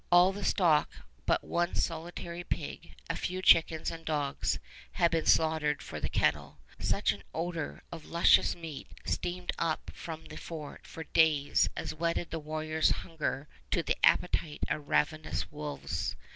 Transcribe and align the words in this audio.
All 0.11 0.31
the 0.33 0.43
stock 0.43 0.89
but 1.27 1.43
one 1.43 1.75
solitary 1.75 2.43
pig, 2.43 2.95
a 3.07 3.15
few 3.15 3.39
chickens 3.43 3.91
and 3.91 4.03
dogs, 4.03 4.57
had 4.93 5.11
been 5.11 5.27
slaughtered 5.27 5.83
for 5.83 5.99
the 5.99 6.09
kettle. 6.09 6.57
Such 6.79 7.11
an 7.11 7.21
odor 7.35 7.83
of 7.91 8.05
luscious 8.07 8.55
meat 8.55 8.87
steamed 9.05 9.51
up 9.59 9.91
from 9.93 10.25
the 10.25 10.37
fort 10.37 10.87
for 10.87 11.03
days 11.03 11.69
as 11.77 11.93
whetted 11.93 12.31
the 12.31 12.39
warriors' 12.39 12.89
hunger 13.05 13.47
to 13.69 13.83
the 13.83 14.03
appetite 14.03 14.63
of 14.69 14.87
ravenous 14.89 15.51
wolves. 15.51 16.15